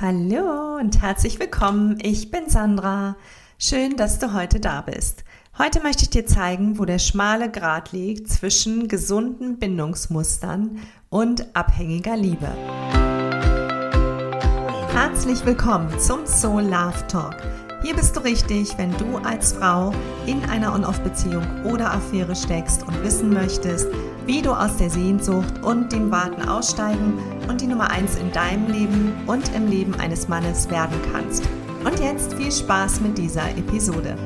[0.00, 1.98] Hallo und herzlich willkommen.
[2.02, 3.14] Ich bin Sandra.
[3.58, 5.22] Schön, dass du heute da bist.
[5.58, 12.16] Heute möchte ich dir zeigen, wo der schmale Grat liegt zwischen gesunden Bindungsmustern und abhängiger
[12.16, 12.48] Liebe.
[14.92, 17.36] Herzlich willkommen zum Soul Love Talk.
[17.82, 19.92] Hier bist du richtig, wenn du als Frau
[20.26, 23.86] in einer On-Off-Beziehung oder Affäre steckst und wissen möchtest,
[24.26, 27.18] wie du aus der Sehnsucht und dem Warten aussteigen
[27.48, 31.42] und die Nummer 1 in deinem Leben und im Leben eines Mannes werden kannst.
[31.84, 34.16] Und jetzt viel Spaß mit dieser Episode.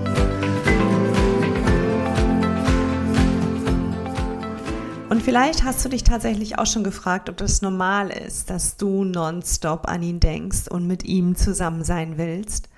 [5.09, 9.05] Und vielleicht hast du dich tatsächlich auch schon gefragt, ob das normal ist, dass du
[9.05, 12.69] nonstop an ihn denkst und mit ihm zusammen sein willst.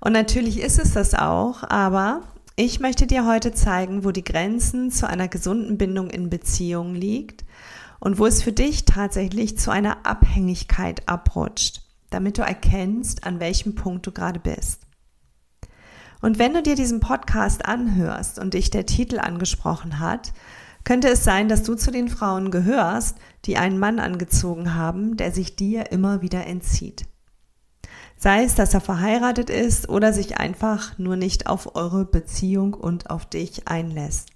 [0.00, 2.22] Und natürlich ist es das auch, aber
[2.58, 7.44] ich möchte dir heute zeigen, wo die Grenzen zu einer gesunden Bindung in Beziehungen liegt
[8.00, 13.76] und wo es für dich tatsächlich zu einer Abhängigkeit abrutscht, damit du erkennst, an welchem
[13.76, 14.88] Punkt du gerade bist.
[16.20, 20.32] Und wenn du dir diesen Podcast anhörst und dich der Titel angesprochen hat,
[20.82, 25.30] könnte es sein, dass du zu den Frauen gehörst, die einen Mann angezogen haben, der
[25.30, 27.06] sich dir immer wieder entzieht.
[28.20, 33.10] Sei es, dass er verheiratet ist oder sich einfach nur nicht auf eure Beziehung und
[33.10, 34.30] auf dich einlässt.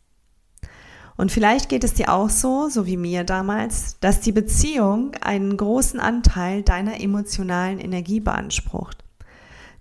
[1.17, 5.57] Und vielleicht geht es dir auch so, so wie mir damals, dass die Beziehung einen
[5.57, 9.05] großen Anteil deiner emotionalen Energie beansprucht.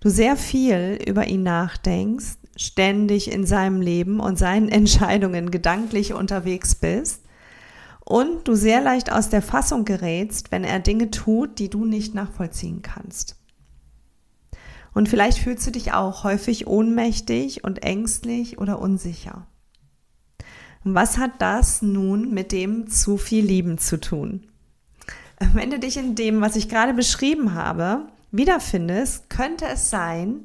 [0.00, 6.74] Du sehr viel über ihn nachdenkst, ständig in seinem Leben und seinen Entscheidungen gedanklich unterwegs
[6.74, 7.22] bist
[8.04, 12.16] und du sehr leicht aus der Fassung gerätst, wenn er Dinge tut, die du nicht
[12.16, 13.36] nachvollziehen kannst.
[14.94, 19.46] Und vielleicht fühlst du dich auch häufig ohnmächtig und ängstlich oder unsicher.
[20.84, 24.48] Was hat das nun mit dem zu viel Lieben zu tun?
[25.54, 30.42] Wenn du dich in dem, was ich gerade beschrieben habe, wiederfindest, könnte es sein,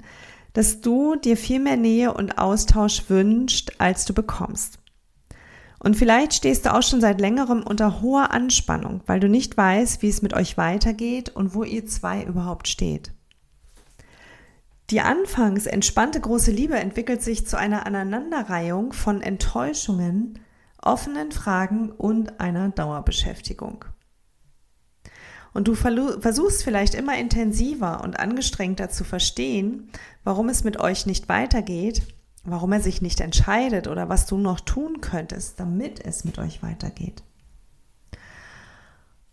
[0.53, 4.79] dass du dir viel mehr Nähe und Austausch wünschst, als du bekommst.
[5.79, 10.01] Und vielleicht stehst du auch schon seit längerem unter hoher Anspannung, weil du nicht weißt,
[10.01, 13.11] wie es mit euch weitergeht und wo ihr zwei überhaupt steht.
[14.89, 20.39] Die anfangs entspannte große Liebe entwickelt sich zu einer Aneinanderreihung von Enttäuschungen,
[20.81, 23.83] offenen Fragen und einer Dauerbeschäftigung.
[25.53, 29.89] Und du versuchst vielleicht immer intensiver und angestrengter zu verstehen,
[30.23, 32.03] warum es mit euch nicht weitergeht,
[32.45, 36.63] warum er sich nicht entscheidet oder was du noch tun könntest, damit es mit euch
[36.63, 37.23] weitergeht.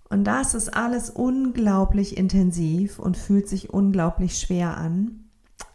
[0.09, 5.24] Und das ist alles unglaublich intensiv und fühlt sich unglaublich schwer an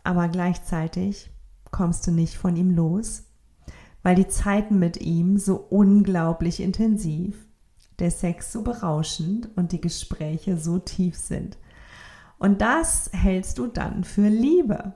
[0.10, 1.30] aber gleichzeitig
[1.70, 3.26] kommst du nicht von ihm los,
[4.02, 7.46] weil die Zeiten mit ihm so unglaublich intensiv,
[8.00, 11.60] der Sex so berauschend und die Gespräche so tief sind.
[12.40, 14.96] Und das hältst du dann für Liebe.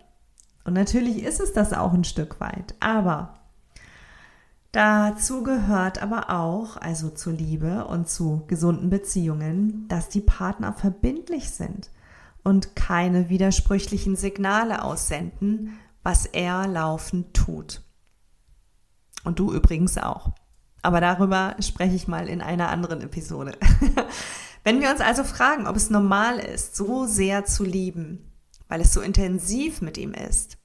[0.65, 3.35] Und natürlich ist es das auch ein Stück weit, aber
[4.71, 11.51] dazu gehört aber auch, also zur Liebe und zu gesunden Beziehungen, dass die Partner verbindlich
[11.51, 11.91] sind
[12.43, 17.81] und keine widersprüchlichen Signale aussenden, was er laufend tut.
[19.23, 20.31] Und du übrigens auch.
[20.81, 23.57] Aber darüber spreche ich mal in einer anderen Episode.
[24.65, 28.31] Wenn wir uns also fragen, ob es normal ist, so sehr zu lieben,
[28.67, 30.57] weil es so intensiv mit ihm ist,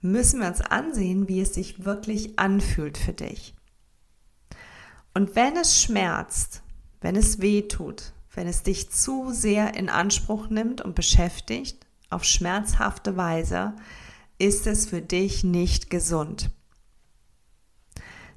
[0.00, 3.54] müssen wir uns ansehen, wie es sich wirklich anfühlt für dich.
[5.14, 6.62] Und wenn es schmerzt,
[7.00, 12.24] wenn es weh tut, wenn es dich zu sehr in Anspruch nimmt und beschäftigt, auf
[12.24, 13.74] schmerzhafte Weise,
[14.38, 16.50] ist es für dich nicht gesund.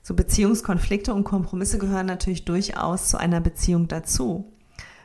[0.01, 4.53] So Beziehungskonflikte und Kompromisse gehören natürlich durchaus zu einer Beziehung dazu.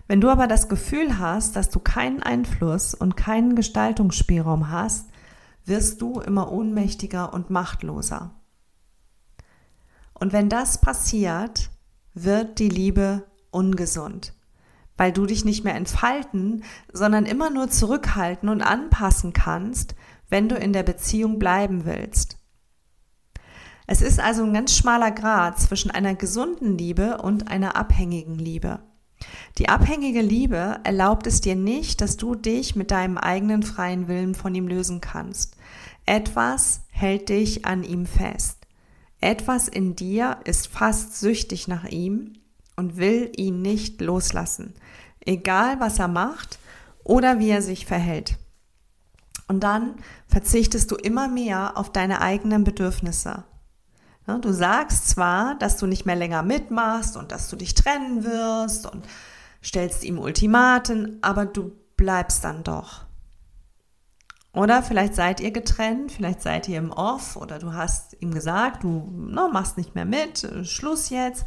[0.09, 5.09] Wenn du aber das Gefühl hast, dass du keinen Einfluss und keinen Gestaltungsspielraum hast,
[5.65, 8.35] wirst du immer ohnmächtiger und machtloser.
[10.15, 11.71] Und wenn das passiert,
[12.13, 14.35] wird die Liebe ungesund
[15.01, 16.63] weil du dich nicht mehr entfalten,
[16.93, 19.95] sondern immer nur zurückhalten und anpassen kannst,
[20.29, 22.37] wenn du in der Beziehung bleiben willst.
[23.87, 28.81] Es ist also ein ganz schmaler Grad zwischen einer gesunden Liebe und einer abhängigen Liebe.
[29.57, 34.35] Die abhängige Liebe erlaubt es dir nicht, dass du dich mit deinem eigenen freien Willen
[34.35, 35.57] von ihm lösen kannst.
[36.05, 38.67] Etwas hält dich an ihm fest.
[39.23, 42.35] Etwas in dir ist fast süchtig nach ihm
[42.81, 44.75] und will ihn nicht loslassen,
[45.21, 46.59] egal was er macht
[47.05, 48.37] oder wie er sich verhält.
[49.49, 49.97] Und dann
[50.29, 53.45] verzichtest du immer mehr auf deine eigenen Bedürfnisse.
[54.27, 58.87] Du sagst zwar, dass du nicht mehr länger mitmachst und dass du dich trennen wirst
[58.87, 59.05] und
[59.63, 63.03] stellst ihm Ultimaten, aber du bleibst dann doch.
[64.53, 68.83] Oder vielleicht seid ihr getrennt, vielleicht seid ihr im Off oder du hast ihm gesagt,
[68.83, 71.45] du ne, machst nicht mehr mit, Schluss jetzt.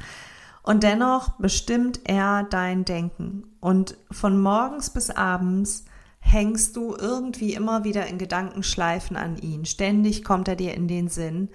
[0.63, 3.43] Und dennoch bestimmt er dein Denken.
[3.59, 5.85] Und von morgens bis abends
[6.19, 9.65] hängst du irgendwie immer wieder in Gedankenschleifen an ihn.
[9.65, 11.49] Ständig kommt er dir in den Sinn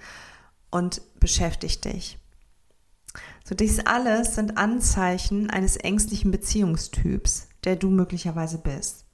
[0.69, 2.19] und beschäftigt dich.
[3.43, 9.05] So, dies alles sind Anzeichen eines ängstlichen Beziehungstyps, der du möglicherweise bist.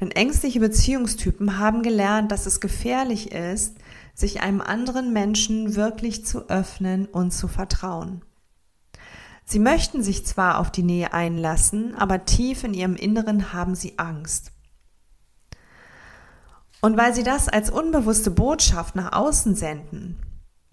[0.00, 3.76] Denn ängstliche Beziehungstypen haben gelernt, dass es gefährlich ist,
[4.14, 8.22] sich einem anderen Menschen wirklich zu öffnen und zu vertrauen.
[9.48, 13.96] Sie möchten sich zwar auf die Nähe einlassen, aber tief in ihrem Inneren haben sie
[13.96, 14.50] Angst.
[16.80, 20.18] Und weil sie das als unbewusste Botschaft nach außen senden,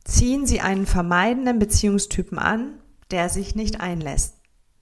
[0.04, 2.80] ziehen sie einen vermeidenden Beziehungstypen an,
[3.12, 4.38] der sich nicht einlässt.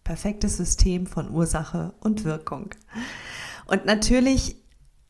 [0.05, 2.69] Perfektes System von Ursache und Wirkung.
[3.67, 4.55] Und natürlich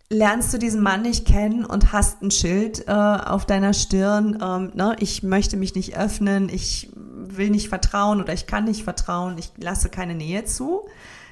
[0.10, 4.72] lernst du diesen Mann nicht kennen und hast ein Schild äh, auf deiner Stirn, ähm,
[4.76, 6.92] ne, ich möchte mich nicht öffnen, ich
[7.38, 10.88] will nicht vertrauen oder ich kann nicht vertrauen, ich lasse keine Nähe zu.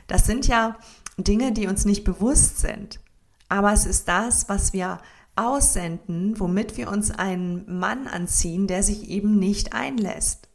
[0.07, 0.77] Das sind ja
[1.17, 2.99] Dinge, die uns nicht bewusst sind.
[3.47, 4.99] Aber es ist das, was wir
[5.35, 10.49] aussenden, womit wir uns einen Mann anziehen, der sich eben nicht einlässt,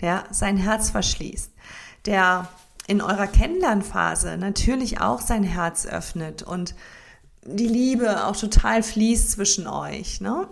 [0.00, 1.52] der sein Herz verschließt,
[2.04, 2.48] der
[2.86, 6.74] in eurer Kennenlernphase natürlich auch sein Herz öffnet und
[7.44, 10.20] die Liebe auch total fließt zwischen euch.
[10.20, 10.48] Ne?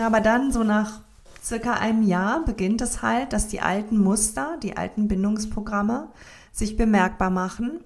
[0.00, 1.00] Aber dann so nach
[1.42, 6.10] circa einem Jahr beginnt es halt, dass die alten Muster, die alten Bindungsprogramme
[6.52, 7.84] sich bemerkbar machen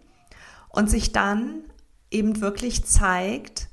[0.70, 1.62] und sich dann
[2.10, 3.68] eben wirklich zeigt,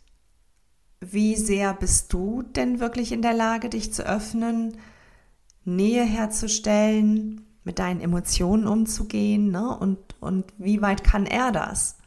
[0.99, 4.77] wie sehr bist du denn wirklich in der Lage, dich zu öffnen,
[5.63, 9.77] Nähe herzustellen, mit deinen Emotionen umzugehen ne?
[9.77, 11.97] und, und wie weit kann er das?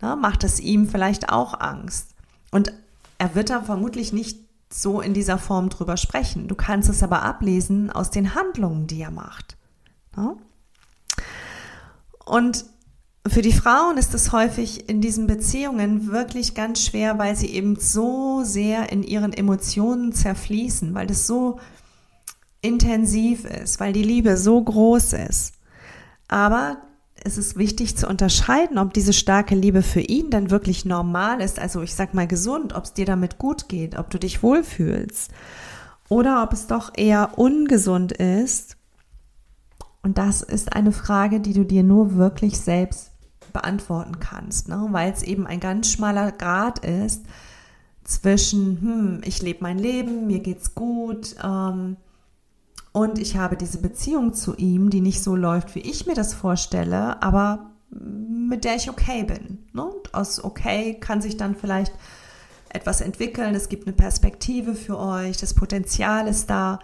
[0.00, 0.16] Ne?
[0.16, 2.14] Macht es ihm vielleicht auch Angst?
[2.50, 2.72] Und
[3.18, 4.38] er wird da vermutlich nicht
[4.72, 6.48] so in dieser Form drüber sprechen.
[6.48, 9.56] Du kannst es aber ablesen aus den Handlungen, die er macht.
[10.16, 10.36] Ne?
[12.24, 12.64] Und
[13.26, 17.76] für die Frauen ist es häufig in diesen Beziehungen wirklich ganz schwer, weil sie eben
[17.76, 21.58] so sehr in ihren Emotionen zerfließen, weil das so
[22.62, 25.54] intensiv ist, weil die Liebe so groß ist.
[26.28, 26.78] Aber
[27.24, 31.58] es ist wichtig zu unterscheiden, ob diese starke Liebe für ihn dann wirklich normal ist,
[31.58, 35.30] also ich sag mal gesund, ob es dir damit gut geht, ob du dich wohlfühlst
[36.08, 38.76] oder ob es doch eher ungesund ist.
[40.02, 43.10] Und das ist eine Frage, die du dir nur wirklich selbst
[43.52, 44.88] beantworten kannst, ne?
[44.90, 47.24] weil es eben ein ganz schmaler Grad ist
[48.04, 51.96] zwischen, hm, ich lebe mein Leben, mir geht's gut, ähm,
[52.92, 56.34] und ich habe diese Beziehung zu ihm, die nicht so läuft, wie ich mir das
[56.34, 59.58] vorstelle, aber mit der ich okay bin.
[59.72, 59.84] Ne?
[59.84, 61.92] Und aus okay kann sich dann vielleicht
[62.68, 66.78] etwas entwickeln, es gibt eine Perspektive für euch, das Potenzial ist da.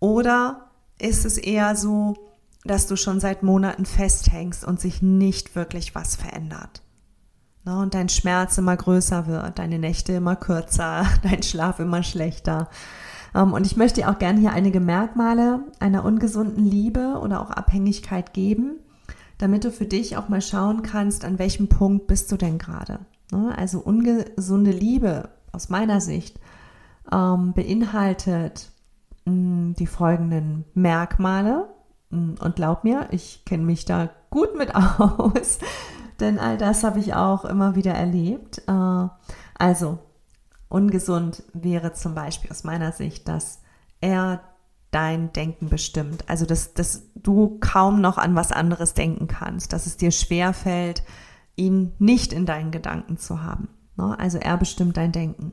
[0.00, 0.68] Oder
[1.00, 2.14] ist es eher so,
[2.64, 6.82] dass du schon seit Monaten festhängst und sich nicht wirklich was verändert?
[7.64, 7.78] Ne?
[7.78, 12.68] Und dein Schmerz immer größer wird, deine Nächte immer kürzer, dein Schlaf immer schlechter.
[13.34, 18.32] Ähm, und ich möchte auch gerne hier einige Merkmale einer ungesunden Liebe oder auch Abhängigkeit
[18.32, 18.78] geben,
[19.38, 23.00] damit du für dich auch mal schauen kannst, an welchem Punkt bist du denn gerade.
[23.32, 23.54] Ne?
[23.56, 26.38] Also ungesunde Liebe aus meiner Sicht
[27.12, 28.70] ähm, beinhaltet
[29.24, 31.68] mm, die folgenden Merkmale.
[32.10, 35.58] Mm, und glaub mir, ich kenne mich da gut mit aus,
[36.20, 38.62] denn all das habe ich auch immer wieder erlebt.
[38.66, 39.08] Äh,
[39.58, 39.98] also
[40.68, 43.60] Ungesund wäre zum Beispiel aus meiner Sicht, dass
[44.00, 44.42] er
[44.90, 46.28] dein Denken bestimmt.
[46.28, 50.52] Also, dass, dass du kaum noch an was anderes denken kannst, dass es dir schwer
[50.52, 51.02] fällt,
[51.56, 53.68] ihn nicht in deinen Gedanken zu haben.
[53.96, 54.18] Ne?
[54.18, 55.52] Also er bestimmt dein Denken.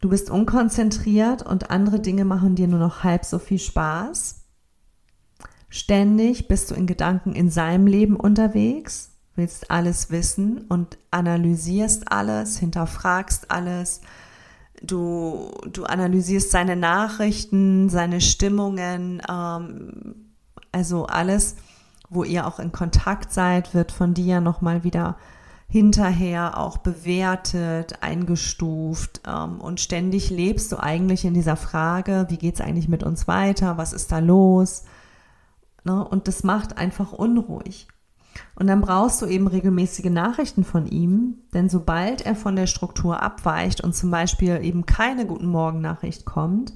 [0.00, 4.42] Du bist unkonzentriert und andere Dinge machen dir nur noch halb so viel Spaß.
[5.70, 12.58] Ständig bist du in Gedanken in seinem Leben unterwegs, willst alles wissen und analysierst alles,
[12.58, 14.02] hinterfragst alles,
[14.86, 20.34] Du, du analysierst seine Nachrichten, seine Stimmungen, ähm,
[20.72, 21.56] also alles,
[22.10, 25.16] wo ihr auch in Kontakt seid, wird von dir nochmal wieder
[25.68, 32.54] hinterher auch bewertet, eingestuft ähm, und ständig lebst du eigentlich in dieser Frage, wie geht
[32.54, 34.84] es eigentlich mit uns weiter, was ist da los?
[35.84, 36.06] Ne?
[36.06, 37.88] Und das macht einfach unruhig.
[38.54, 43.22] Und dann brauchst du eben regelmäßige Nachrichten von ihm, denn sobald er von der Struktur
[43.22, 46.72] abweicht und zum Beispiel eben keine Guten Morgen-Nachricht kommt,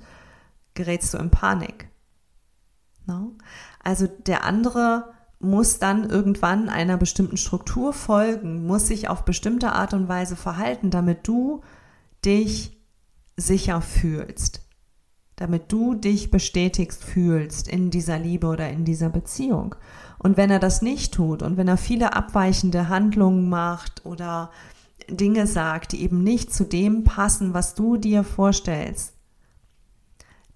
[0.75, 1.89] gerätst du in Panik.
[3.07, 3.33] No?
[3.83, 9.95] Also der andere muss dann irgendwann einer bestimmten Struktur folgen, muss sich auf bestimmte Art
[9.95, 11.63] und Weise verhalten, damit du
[12.25, 12.77] dich
[13.37, 14.68] sicher fühlst,
[15.39, 19.77] damit du dich bestätigst fühlst in dieser Liebe oder in dieser Beziehung.
[20.19, 24.51] Und wenn er das nicht tut und wenn er viele abweichende Handlungen macht oder
[25.09, 29.15] Dinge sagt, die eben nicht zu dem passen, was du dir vorstellst,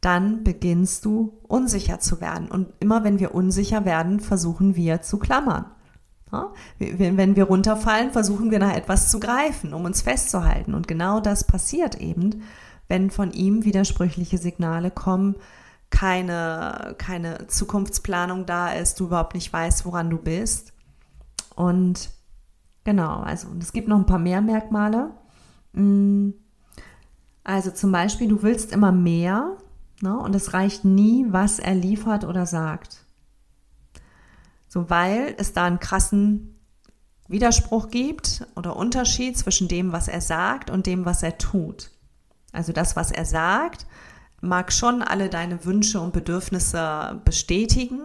[0.01, 2.51] dann beginnst du unsicher zu werden.
[2.51, 5.67] Und immer wenn wir unsicher werden, versuchen wir zu klammern.
[6.79, 10.75] Wenn wir runterfallen, versuchen wir nach etwas zu greifen, um uns festzuhalten.
[10.75, 12.43] Und genau das passiert eben,
[12.93, 15.37] wenn von ihm widersprüchliche Signale kommen,
[15.89, 20.75] keine, keine Zukunftsplanung da ist, du überhaupt nicht weißt, woran du bist.
[21.57, 22.11] Und
[22.85, 25.11] genau, also es gibt noch ein paar mehr Merkmale.
[25.73, 26.33] Mm.
[27.45, 29.57] Also zum Beispiel, du willst immer mehr
[30.03, 30.15] ne?
[30.19, 33.07] und es reicht nie, was er liefert oder sagt.
[34.69, 36.61] So, weil es da einen krassen
[37.27, 41.91] Widerspruch gibt oder Unterschied zwischen dem, was er sagt und dem, was er tut.
[42.53, 43.87] Also das, was er sagt,
[44.41, 48.01] mag schon alle deine Wünsche und Bedürfnisse bestätigen,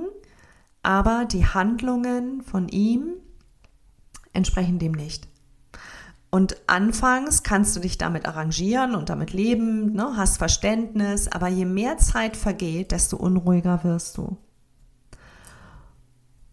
[0.84, 3.14] aber die Handlungen von ihm
[4.34, 5.28] entsprechen dem nicht.
[6.30, 11.66] Und anfangs kannst du dich damit arrangieren und damit leben, ne, hast Verständnis, aber je
[11.66, 14.38] mehr Zeit vergeht, desto unruhiger wirst du.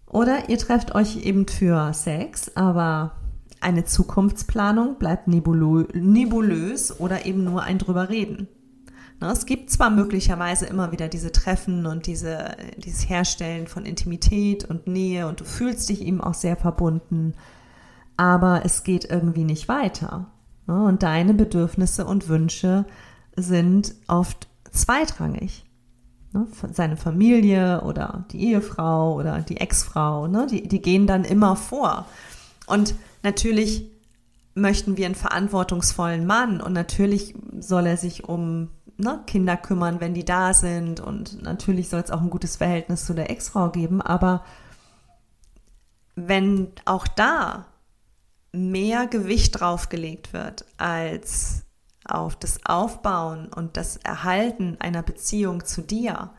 [0.07, 3.17] Oder ihr trefft euch eben für Sex, aber
[3.65, 8.49] eine Zukunftsplanung bleibt nebulös oder eben nur ein drüber reden.
[9.21, 14.65] Ne, es gibt zwar möglicherweise immer wieder diese Treffen und diese, dieses Herstellen von Intimität
[14.65, 17.35] und Nähe und du fühlst dich ihm auch sehr verbunden,
[18.17, 20.31] aber es geht irgendwie nicht weiter.
[20.67, 22.85] Ne, und deine Bedürfnisse und Wünsche
[23.37, 25.65] sind oft zweitrangig.
[26.33, 32.07] Ne, seine Familie oder die Ehefrau oder die Ex-Frau, die, die gehen dann immer vor.
[32.67, 33.91] Und natürlich
[34.55, 40.15] möchten wir einen verantwortungsvollen Mann und natürlich soll er sich um ne, Kinder kümmern, wenn
[40.15, 41.01] die da sind.
[41.01, 44.01] Und natürlich soll es auch ein gutes Verhältnis zu der Ex-Frau geben.
[44.01, 44.45] Aber
[46.15, 47.67] wenn auch da
[48.53, 51.65] mehr Gewicht draufgelegt wird als
[52.05, 56.31] auf das Aufbauen und das Erhalten einer Beziehung zu dir,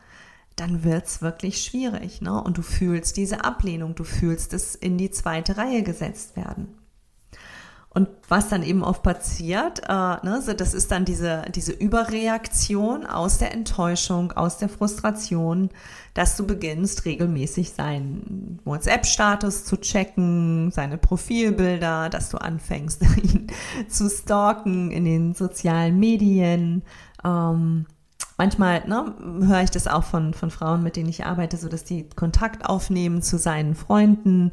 [0.56, 2.22] dann wird es wirklich schwierig.
[2.22, 2.42] Ne?
[2.42, 6.78] Und du fühlst diese Ablehnung, du fühlst es in die zweite Reihe gesetzt werden.
[7.96, 13.06] Und was dann eben oft passiert, äh, ne, so das ist dann diese, diese Überreaktion
[13.06, 15.70] aus der Enttäuschung, aus der Frustration,
[16.12, 23.46] dass du beginnst, regelmäßig seinen WhatsApp-Status zu checken, seine Profilbilder, dass du anfängst, ihn
[23.88, 26.82] zu stalken in den sozialen Medien.
[27.24, 27.86] Ähm,
[28.36, 29.14] manchmal ne,
[29.46, 32.66] höre ich das auch von, von Frauen, mit denen ich arbeite, so dass die Kontakt
[32.66, 34.52] aufnehmen zu seinen Freunden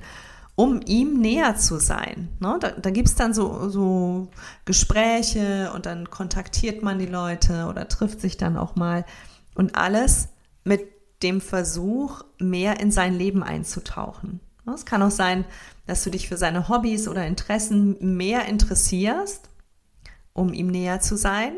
[0.55, 2.29] um ihm näher zu sein.
[2.39, 2.57] Ne?
[2.59, 4.29] Da, da gibt es dann so, so
[4.65, 9.05] Gespräche und dann kontaktiert man die Leute oder trifft sich dann auch mal
[9.55, 10.29] und alles
[10.63, 10.81] mit
[11.23, 14.41] dem Versuch, mehr in sein Leben einzutauchen.
[14.65, 14.73] Ne?
[14.73, 15.45] Es kann auch sein,
[15.87, 19.49] dass du dich für seine Hobbys oder Interessen mehr interessierst,
[20.33, 21.53] um ihm näher zu sein,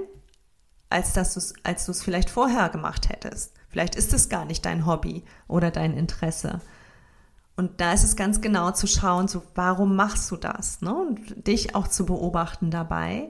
[0.96, 3.54] als, dass du's, als du es vielleicht vorher gemacht hättest.
[3.68, 6.62] Vielleicht ist es gar nicht dein Hobby oder dein Interesse.
[7.58, 10.82] Und da ist es ganz genau zu schauen, so warum machst du das?
[10.82, 10.94] Ne?
[10.94, 13.30] Und dich auch zu beobachten dabei,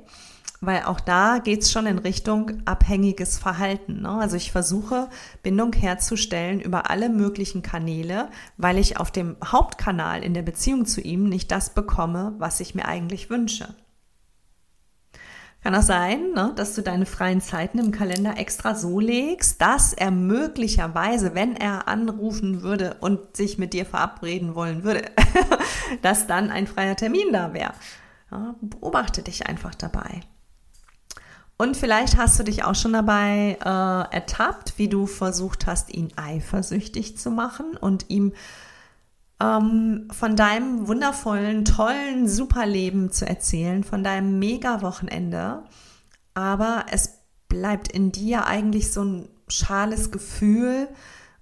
[0.61, 4.01] weil auch da geht es schon in Richtung abhängiges Verhalten.
[4.01, 4.09] Ne?
[4.09, 5.09] Also ich versuche
[5.41, 11.01] Bindung herzustellen über alle möglichen Kanäle, weil ich auf dem Hauptkanal in der Beziehung zu
[11.01, 13.73] ihm nicht das bekomme, was ich mir eigentlich wünsche.
[15.65, 19.93] Kann auch sein, ne, dass du deine freien Zeiten im Kalender extra so legst, dass
[19.93, 25.05] er möglicherweise, wenn er anrufen würde und sich mit dir verabreden wollen würde,
[26.03, 27.73] dass dann ein freier Termin da wäre.
[28.29, 30.21] Ja, beobachte dich einfach dabei.
[31.57, 36.13] Und vielleicht hast du dich auch schon dabei äh, ertappt, wie du versucht hast, ihn
[36.15, 38.33] eifersüchtig zu machen und ihm
[39.41, 45.63] ähm, von deinem wundervollen, tollen Superleben zu erzählen, von deinem Mega-Wochenende.
[46.33, 50.87] Aber es bleibt in dir eigentlich so ein schales Gefühl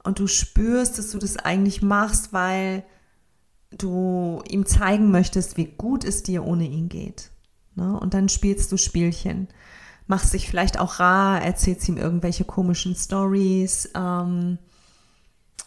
[0.04, 2.84] und du spürst, dass du das eigentlich machst, weil
[3.72, 7.32] du ihm zeigen möchtest, wie gut es dir ohne ihn geht.
[7.76, 8.00] Ne?
[8.00, 9.48] Und dann spielst du Spielchen.
[10.06, 13.90] Machst dich vielleicht auch rar, erzählst ihm irgendwelche komischen Stories.
[13.96, 14.60] Ähm,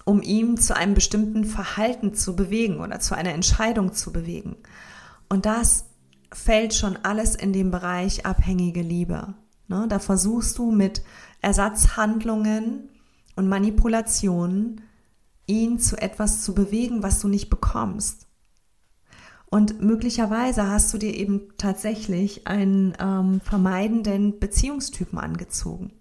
[0.07, 4.57] um ihn zu einem bestimmten Verhalten zu bewegen oder zu einer Entscheidung zu bewegen.
[5.29, 5.87] Und das
[6.33, 9.35] fällt schon alles in den Bereich abhängige Liebe.
[9.67, 9.87] Ne?
[9.89, 11.03] Da versuchst du mit
[11.43, 12.89] Ersatzhandlungen
[13.35, 14.83] und Manipulationen
[15.47, 18.29] ihn zu etwas zu bewegen, was du nicht bekommst.
[19.47, 25.93] Und möglicherweise hast du dir eben tatsächlich einen ähm, vermeidenden Beziehungstypen angezogen.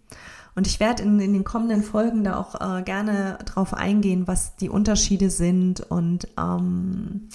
[0.55, 4.55] Und ich werde in, in den kommenden Folgen da auch äh, gerne drauf eingehen, was
[4.55, 7.27] die Unterschiede sind und ähm,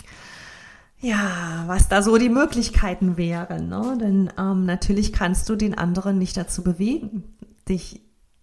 [1.00, 3.68] ja, was da so die Möglichkeiten wären.
[3.68, 3.98] Ne?
[4.00, 7.24] Denn ähm, natürlich kannst du den anderen nicht dazu bewegen,
[7.68, 8.00] dich,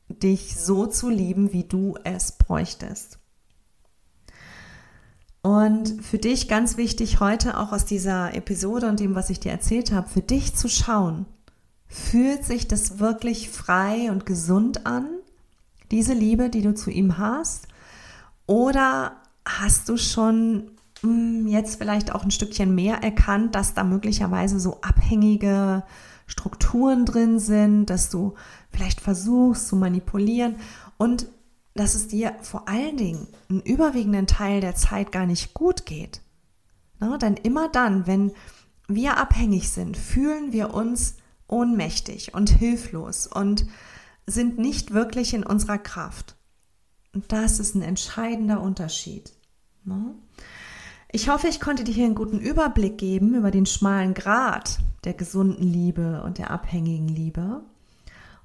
[0.10, 3.20] dich so zu lieben, wie du es bräuchtest.
[5.42, 9.52] Und für dich ganz wichtig heute auch aus dieser Episode und dem, was ich dir
[9.52, 11.26] erzählt habe, für dich zu schauen,
[11.88, 15.08] fühlt sich das wirklich frei und gesund an,
[15.92, 17.68] diese Liebe, die du zu ihm hast?
[18.46, 24.60] Oder hast du schon hm, jetzt vielleicht auch ein Stückchen mehr erkannt, dass da möglicherweise
[24.60, 25.84] so abhängige
[26.26, 28.34] Strukturen drin sind, dass du
[28.72, 30.56] vielleicht versuchst zu manipulieren
[30.98, 31.28] und
[31.74, 36.22] dass es dir vor allen Dingen einen überwiegenden Teil der Zeit gar nicht gut geht.
[37.00, 38.32] Na, denn immer dann, wenn
[38.88, 41.16] wir abhängig sind, fühlen wir uns
[41.48, 43.66] ohnmächtig und hilflos und
[44.26, 46.36] sind nicht wirklich in unserer Kraft.
[47.14, 49.34] Und das ist ein entscheidender Unterschied.
[49.86, 50.16] Ne?
[51.12, 55.14] Ich hoffe, ich konnte dir hier einen guten Überblick geben über den schmalen Grad der
[55.14, 57.62] gesunden Liebe und der abhängigen Liebe.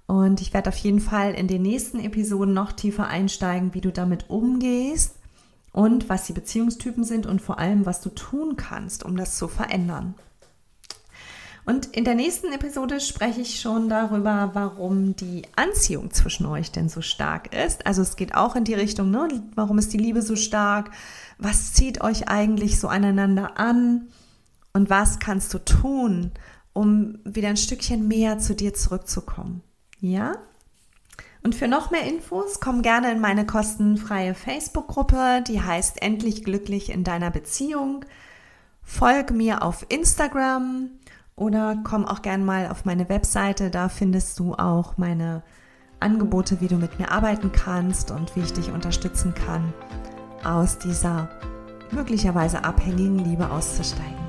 [0.06, 3.90] Und ich werde auf jeden Fall in den nächsten Episoden noch tiefer einsteigen, wie du
[3.90, 5.16] damit umgehst
[5.72, 9.48] und was die Beziehungstypen sind und vor allem, was du tun kannst, um das zu
[9.48, 10.14] verändern.
[11.64, 16.88] Und in der nächsten Episode spreche ich schon darüber, warum die Anziehung zwischen euch denn
[16.88, 17.86] so stark ist.
[17.86, 19.28] Also es geht auch in die Richtung, ne?
[19.54, 20.90] warum ist die Liebe so stark?
[21.38, 24.08] Was zieht euch eigentlich so aneinander an?
[24.72, 26.32] Und was kannst du tun,
[26.72, 29.62] um wieder ein Stückchen mehr zu dir zurückzukommen?
[30.00, 30.38] Ja?
[31.44, 36.90] Und für noch mehr Infos komm gerne in meine kostenfreie Facebook-Gruppe, die heißt Endlich glücklich
[36.90, 38.04] in deiner Beziehung.
[38.82, 40.90] Folg mir auf Instagram
[41.36, 45.42] oder komm auch gern mal auf meine Webseite, da findest du auch meine
[46.00, 49.72] Angebote, wie du mit mir arbeiten kannst und wie ich dich unterstützen kann,
[50.44, 51.28] aus dieser
[51.90, 54.22] möglicherweise abhängigen Liebe auszusteigen.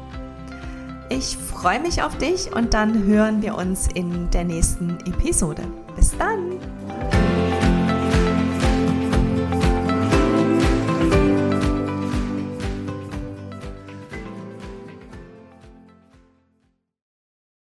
[1.09, 5.63] Ich freue mich auf dich und dann hören wir uns in der nächsten Episode.
[5.95, 7.32] Bis dann!